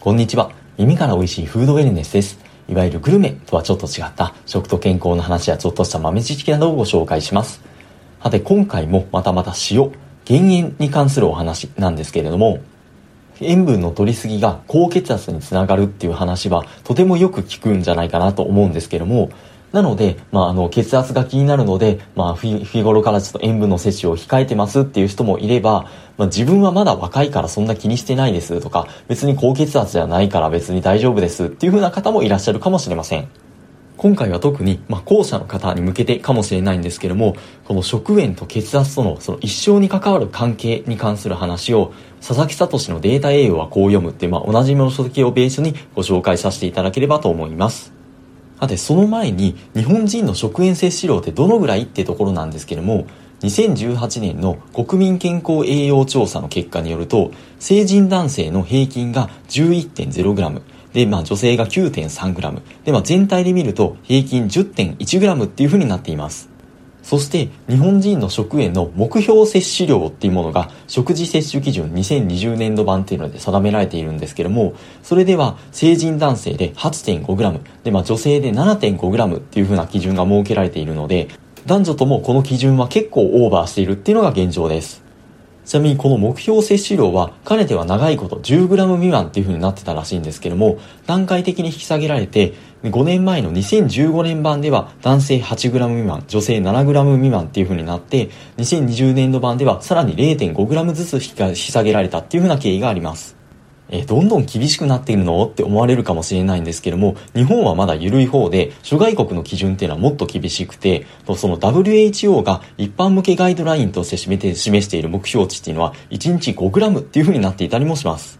[0.00, 0.52] こんにちは。
[0.78, 2.38] 耳から美味しいフードウェルネスです。
[2.68, 7.60] いわゆるグルメとはちょっと違った食と健康の話やちょっとした豆知識などをご紹介します。
[8.22, 9.90] さて、今回もまたまた塩、
[10.24, 12.60] 減塩に関するお話なんですけれども、
[13.40, 19.30] 塩分の取りすぎが高血圧につながるっていう話はとてもよく聞くんじゃないかなと思うんですけども、
[19.72, 33.28] なので、まあ、あの、血圧が気になるので、まあ、日頃からちょっと塩分の摂取を控えてますっていう人もいれば、まあ、自分はまだ若いからそんな気にしてないですとか、別に高血圧じゃないから別に大丈夫ですっていう風な方もいらっしゃるかもしれません。
[33.98, 47.97] 今回は特に、まあ、後者の方に向けてかもしれないんですけども、この食塩と血圧とのその一生に関わる関係に関する話を、佐々木聡のデータ栄養はこう読むって、まあ、同じもの書籍をベースにご紹介させていただければと思います。
[48.60, 53.06] さて、その前に日本人の食塩摂取量ってどのぐらいってところなんですけれども、
[53.42, 57.30] 2018年の国民健康栄養調査の結果によると、
[57.60, 66.47] 成人男性の平均が 11.0g、で、まあ女性が 9.3g、で、まあ全体で見ると平均 10.1g っていうふうになっています。
[67.08, 81.28] そして日本人の食塩の目標摂取量っていうものが食事摂取基準2020年度版っていうので定められているんですけども、それでは成人男性で 8.5g、で、まあ女性で 7.5g っていう風な基準が設けられているので、
[81.64, 85.07] 男女ともこの基準は結構オーバーしているっていうのが現状です。
[85.68, 103.37] ちなみにこの目標摂取量はかねては長いこと 10g 未満っていう風になってたらしいんですけども段階的に引き下げられて5年前の2015年版では男性 8g 未満女性 7g 未満っていう風になって2020年度版ではさらに 0.5g ずつ引き下げられたっていう風な経緯があります。
[103.90, 105.44] えどんどん厳しくなっているの？
[105.46, 118.38] って思われるかもしれないんですけども、日本はまだ緩い方で、諸外国の基準っていうのはもっと厳しくて、その WHO が一般向けガイドラインとして示している目標値っていうのは、1日 5g っていう風になっていたりもします。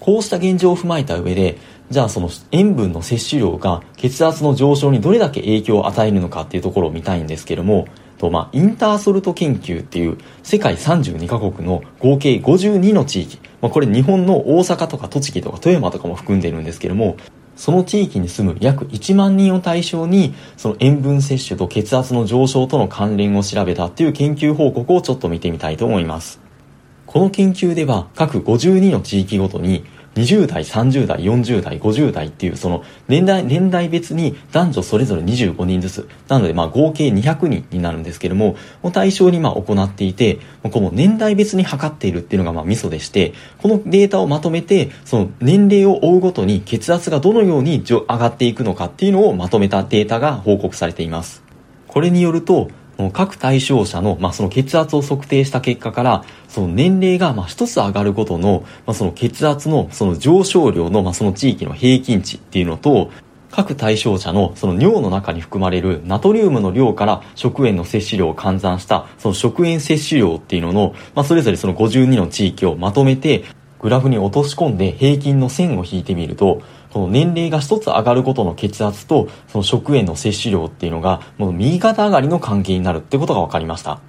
[0.00, 1.58] こうした現状を踏まえた上で、
[1.90, 7.86] じゃあその塩分の摂取量が血圧の上昇にどれだけ影響を与えるのかっていうところを見たいんですけども、
[8.22, 17.16] と、まあ、インターソルト研究っていう世界32カ国の合計52の地域、まあ、これ日本の大阪とか栃木とか富山とかも含んでいるんですけども、
[17.56, 26.40] その地域に住む約1万人を対象に、その塩分摂取と血圧の上昇との関連を調べたっていう研究報告をちょっと見てみたいと思います。
[27.06, 29.84] この研究では各52の地域ごとに
[30.14, 38.56] 20代、30代、40代、50代っていうその年代、年代別に男女それぞれ25人ずつ、なのでまあ合計200人になるんですけども、
[38.92, 51.42] 対象にまあ行っていて、この年代別に測っているっていうのがまあミソでして、このデータをまとめて、その年齢を追うごとに血圧がどのように上がっていくのかっていうのをまとめたデータが報告されています。
[51.88, 52.68] これによると、
[53.12, 63.10] 各対象者の、まあ、その血圧を測定した結果から、その年齢が、まあ、一つ上がることの、まあ、その血圧の、その上昇量の、まあ、その地域の平均値っていうのと、
[63.52, 73.44] 各対象者のその尿の中に含まれるナトリウムの量から食塩の摂取量を換算したその食塩摂取量っていうのの、まあ、それぞれその52の地域をまとめて
[73.78, 84.00] グラフに落とし込んで平均の線を引いてみるとこの年齢が一つ上がることの血圧と、その食塩の摂取量っていうのが、もう右肩上がりの関係になるってことが分かりました。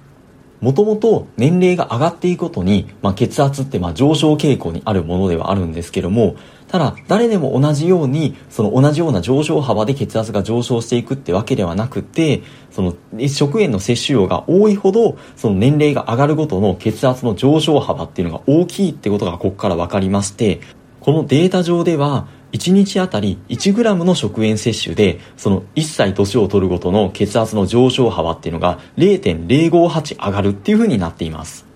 [0.60, 6.36] もともと年齢が上がっていくことに、まあ、血圧ってまあ上昇傾向にあるものではあるんですけども、
[6.68, 12.94] ただ誰でも同じように、その同じような上昇幅で血圧が上昇していくってわけではなくて、その
[13.28, 20.60] 食塩の摂取量が多いほど、その年齢が上がるごとの血圧の上昇幅っていうのが大きいってことがここから分かりまして、
[21.00, 31.66] このデータ上では、1日あたり 1g の食塩摂取で、その1歳年を取るごとの血圧の上昇幅っていうのが0.058上がるっていう風になっています。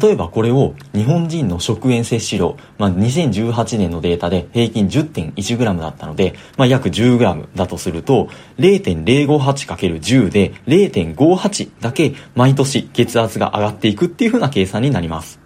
[0.00, 15.45] 例えばこれを日本人の食塩摂取量、まあ、2018年のデータで平均 10.1g だったので、まあ、約 10g だとすると 0.058×10 で0.58だけ毎年血圧が上がっていくっていう風な計算になります。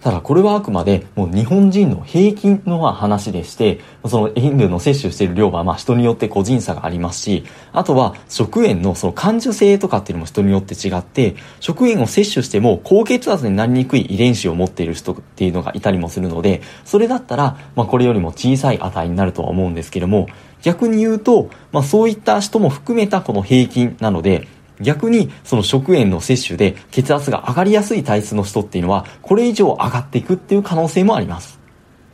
[0.00, 20.28] ただこれはあくまでもう日本人の平均の話でして、その塩分の摂取している量はまあ人によって個人差がありますし、あとは食塩のその感受性とかっていうのも人によって違って、食塩を摂取しても高血圧になりにくい遺伝子を持っている人っていうのがいたりもするので、それだったら、まあこれよりも小さい値になるとは思うんですけども、
[20.62, 24.48] 逆に言うと、まあそういった人も含めたこの平均なので、
[24.80, 31.60] 逆にその食塩の摂取で血圧が上がりやすい体質の人っていうのはこれ以上上がっていくっていう可能性もあります。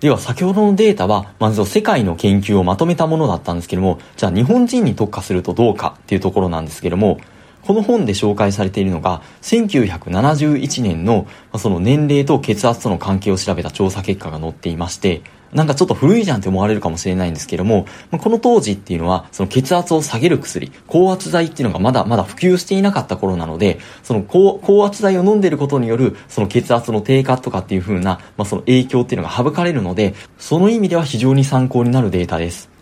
[0.00, 7.18] では先ほどのデータはまず世界の研究をまとめたものだったんですけどもじゃあ日本人に特化するとどうかっていうところなんですけども
[7.62, 11.26] この本で紹介されているのが1971年の
[11.58, 15.22] その年齢と血圧との関係を調べた調査結果が載っていまして
[15.52, 32.76] なんかちょっと古いじゃんって思われるかもしれないんですけども、この当時っていうのは、その血圧を下げる薬、高圧剤っていうのがまだまだ普及していなかった頃なので、その高高圧剤を飲んでることによる、その血圧の低下とかっていう風な、まあ、その影響っていうのが省かれるので、その意味では非常に参考になるデータです。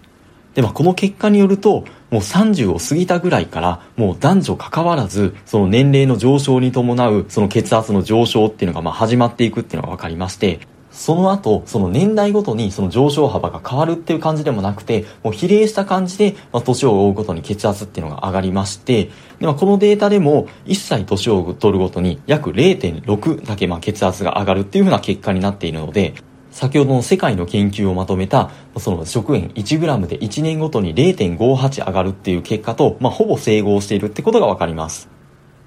[0.55, 10.61] で、まあ、この結果によると、もう30を過ぎたぐらいから、もう男女関わらず、その年齢の上昇に伴う、その血圧の上昇っていうのが、ま、始まっていくっていうのが分かりまして、
[10.95, 19.11] その後、その年代ごとにその上昇幅が変わるっていう感じでもなくて、もう比例した感じで、まあ、年を追うごとに血圧っていうのが上がりまして、
[19.41, 26.15] で、まあ、このデータでも、1歳年を取るごとに約0.6だけまあ血圧が上がるっていうふうな結果になっているので、
[26.53, 35.14] 先ほどの世界の研究をまとめた、その食塩 1g で1年ごとに0.58上がるっていう結果と、まあ、ほぼ整合しているってことがわかります。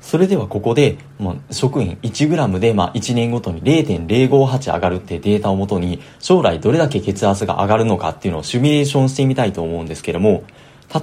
[0.08, 10.46] それではここで、まあ、食塩 1g で、まあ、1年ごとに0.058上がるってデータをもとに、将来どれだけ血圧が上がるのかっていうのをシミュレーションしてみたいと思うんですけども、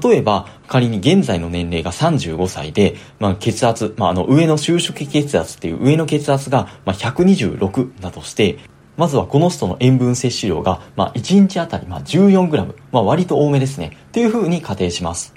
[0.02, 8.56] 例えば、仮に現在の年齢が35歳で、まあ、血圧、まあ、あの、上の収縮血圧っていう上の血圧が、ま、126だとして、
[8.96, 13.98] まずはこの人の塩分摂取量が、まあ、1日あたり、ま、14g、まあ、割と多めですね。
[14.08, 15.34] っていう風に仮定します。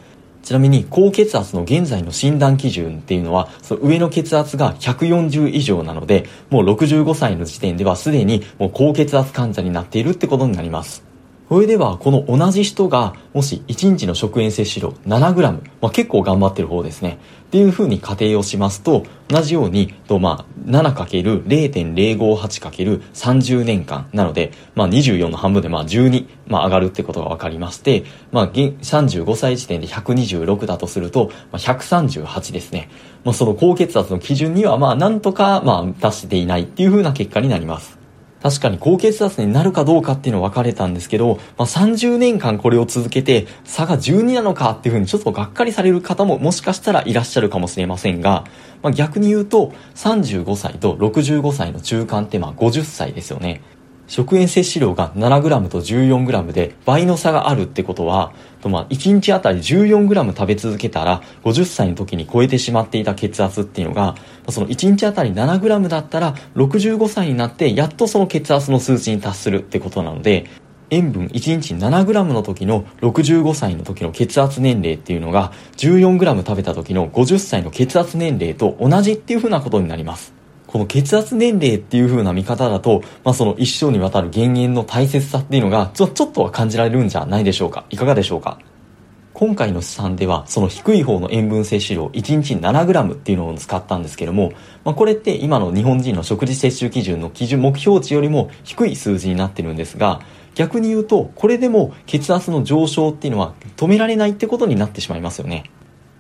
[0.47, 11.06] ちなみに高血圧の現在の診断基準っていうのは、その上の血圧が140以上なので、もう65歳の時点ではすでにもう高血圧患者になっているってことになります。
[11.49, 15.43] それでは、この同じ人が、もし1日の食塩摂取量 7g、
[15.81, 17.21] まあ、結構頑張ってる方ですね。
[17.47, 28.03] っていう風に仮定をしますと、同じように、とまあ、7×0.058×30 年間なので、まあ、24の半分でまあ12、まあ、上がるってことが分かりまして、
[28.33, 32.91] まあ、35歳時点で126だとすると、まあ、138ですね。
[33.25, 38.05] まあ、その高血圧の基準には、まあ、なんとか、まあ、達していないっていう風な結果になります。
[38.43, 48.45] 確かに高血圧になるかどうかっていうのは分かれたんですけど、まあ、30年間これを続けて差が12なのかっていうふうにちょっとがっかりされる方ももしかしたらいらっしゃるかもしれませんが、
[48.83, 53.63] まあ、逆に言うと35歳と65歳の中間ってまあ50歳ですよね。
[54.07, 58.33] 食塩摂取量が 7g と 14g で倍の差があるってことは、
[58.65, 64.15] まあ1日あたり 14g 食べ続けたら50歳の時に超えてしまっていた血圧っていうのが、
[64.49, 70.47] その1日あたり 7g だったら65歳になってやっとその血圧の数値に達するってことなので、
[70.91, 80.36] 塩分1日 7g の時の65歳の時の血圧年齢っていうのが 14g 食べた時の50歳の血圧年齢と同じっていうふうなことになります。
[80.67, 87.85] この血圧年齢っていう風な見方だと、まあ、その一生にわたる減塩の大切さっていうのがちょ、ちょっとは感じられるんじゃないでしょうか。
[87.91, 88.59] いかがでしょうか？
[89.33, 94.53] 今回の試算では、その低い方の塩分摂取量1日 7g っていうのを使ったんですけども、
[94.83, 100.23] まあ、これって今の日本人の食事摂取基準の基準目標値よりも低い数字になってるんですが、
[100.55, 105.71] 逆に言うと、これでも血圧の上昇っていうのは止められないってことになってしまいますよね。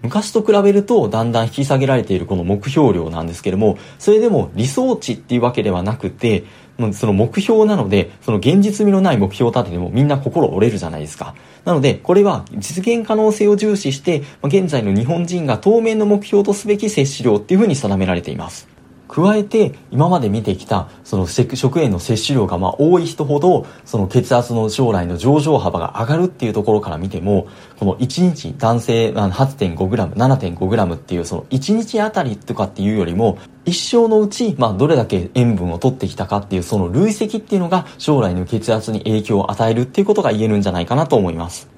[0.02, 6.44] 昔と比べるとだんだん引き下げられているこの目標量なんですけれども、それでも理想値っていうわけではなくて、
[6.92, 11.34] その目標なので、その現実味のない目標を立ててもみんな心折れるじゃないですか。
[11.64, 18.75] なので、これは実現可能性を重視して、現在の日本人が当面の目標とすべき摂取量っていうふうに定められています。
[19.16, 41.75] 加えて今まで見てきたその食塩の摂取量がまあ多い人ほどその血圧の将来の上昇幅が上がるっていうところから見てもこの1日男性 8.5g、7.5g っていうその1日あたりとかっていうよりも一生のうちまあどれだけ塩分を取ってきたかっていうその累積っていうのが将来の血圧に影響を与えるっていうことが言えるんじゃないかなと思います。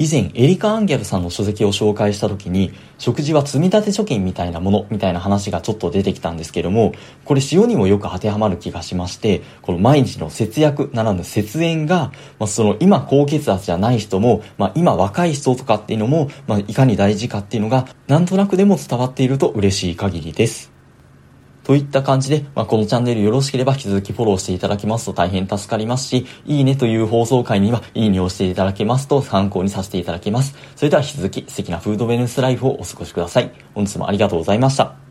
[0.00, 6.94] 以前エリカ・アンギャルさんの書籍を紹介した時に食事は積立貯金みたいなものみたいな話がちょっと出てきたんですけども
[7.26, 20.79] これ塩にもよく当てはまる気がしましてこの毎日の節約ならぬ節塩が、まあ、その今高血圧じゃない人も、まあ、今若い人とかっていうのも、まあ、いかに大事かっていうのがなんとなくでも伝わっていると嬉しい限りです。
[21.64, 30.56] といった感じで、まあ、このチャンネルよろしければ引き続きフォローしていただきますと大変助かりますし、いいねという放送回にはいいねをしていただけますと参考にさせていただきます。
[30.76, 33.52] それでは引き続き素敵なフードベネスライフをお過ごしください。
[33.74, 35.09] 本日もありがとうございました。